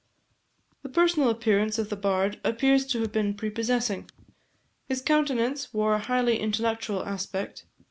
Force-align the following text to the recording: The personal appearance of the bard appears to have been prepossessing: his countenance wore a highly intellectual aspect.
The 0.81 0.89
personal 0.89 1.29
appearance 1.29 1.77
of 1.77 1.89
the 1.91 1.95
bard 1.95 2.41
appears 2.43 2.87
to 2.87 3.01
have 3.01 3.11
been 3.11 3.35
prepossessing: 3.35 4.09
his 4.87 4.99
countenance 5.03 5.71
wore 5.75 5.93
a 5.93 5.99
highly 5.99 6.39
intellectual 6.39 7.05
aspect. 7.05 7.65